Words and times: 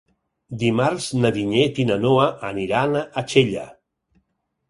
Dimarts 0.61 1.09
na 1.25 1.31
Vinyet 1.35 1.81
i 1.83 1.85
na 1.91 1.97
Noa 2.05 2.25
aniran 2.49 2.97
a 3.03 3.25
Xella. 3.35 3.67